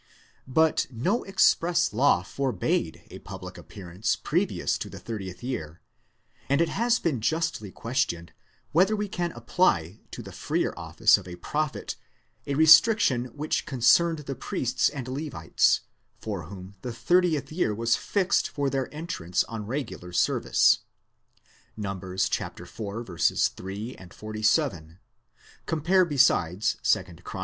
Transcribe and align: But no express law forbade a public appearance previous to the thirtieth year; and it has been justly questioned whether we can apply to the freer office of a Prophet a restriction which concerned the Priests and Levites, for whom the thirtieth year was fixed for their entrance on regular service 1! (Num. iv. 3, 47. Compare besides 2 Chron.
But 0.47 0.87
no 0.89 1.21
express 1.25 1.93
law 1.93 2.23
forbade 2.23 3.03
a 3.11 3.19
public 3.19 3.55
appearance 3.55 4.15
previous 4.15 4.79
to 4.79 4.89
the 4.89 4.97
thirtieth 4.97 5.43
year; 5.43 5.79
and 6.49 6.59
it 6.59 6.69
has 6.69 6.97
been 6.97 7.21
justly 7.21 7.69
questioned 7.71 8.33
whether 8.71 8.95
we 8.95 9.07
can 9.07 9.31
apply 9.33 9.99
to 10.09 10.23
the 10.23 10.31
freer 10.31 10.73
office 10.75 11.19
of 11.19 11.27
a 11.27 11.35
Prophet 11.35 11.97
a 12.47 12.55
restriction 12.55 13.25
which 13.25 13.67
concerned 13.67 14.17
the 14.25 14.33
Priests 14.33 14.89
and 14.89 15.07
Levites, 15.07 15.81
for 16.17 16.45
whom 16.45 16.73
the 16.81 16.91
thirtieth 16.91 17.51
year 17.51 17.71
was 17.75 17.95
fixed 17.95 18.49
for 18.49 18.71
their 18.71 18.91
entrance 18.91 19.43
on 19.43 19.67
regular 19.67 20.11
service 20.11 20.79
1! 21.75 21.83
(Num. 21.85 22.01
iv. 22.01 22.27
3, 22.27 23.97
47. 24.09 24.99
Compare 25.67 26.05
besides 26.05 26.77
2 26.81 27.03
Chron. 27.23 27.39